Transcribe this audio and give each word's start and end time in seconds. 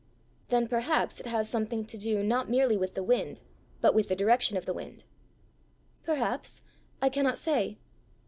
"Then 0.49 0.67
perhaps 0.67 1.19
it 1.19 1.27
has 1.27 1.47
something 1.47 1.85
to 1.85 1.95
do 1.95 2.23
not 2.23 2.49
merely 2.49 2.75
with 2.75 2.95
the 2.95 3.03
wind, 3.03 3.39
but 3.81 3.93
with 3.93 4.07
the 4.07 4.15
direction 4.15 4.57
of 4.57 4.65
the 4.65 4.73
wind!" 4.73 5.03
"Perhaps. 6.03 6.63
I 7.03 7.07
cannot 7.09 7.37
say." 7.37 7.77